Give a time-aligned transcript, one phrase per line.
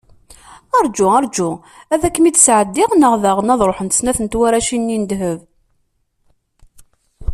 [0.77, 1.49] Arǧu, arǧu
[1.93, 5.39] ad kem-id-sɛeddiɣ, neɣ daɣen ad ruḥent snat n twaracin-nni n ddheb.